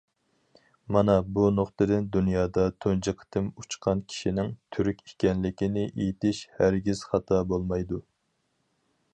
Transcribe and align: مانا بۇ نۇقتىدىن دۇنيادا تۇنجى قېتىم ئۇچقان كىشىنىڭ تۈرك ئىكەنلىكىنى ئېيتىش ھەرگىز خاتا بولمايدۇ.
مانا 0.95 1.17
بۇ 1.35 1.43
نۇقتىدىن 1.57 2.07
دۇنيادا 2.15 2.63
تۇنجى 2.85 3.13
قېتىم 3.19 3.51
ئۇچقان 3.63 4.01
كىشىنىڭ 4.13 4.51
تۈرك 4.77 5.05
ئىكەنلىكىنى 5.11 5.87
ئېيتىش 5.91 6.43
ھەرگىز 6.63 7.05
خاتا 7.11 7.43
بولمايدۇ. 7.53 8.05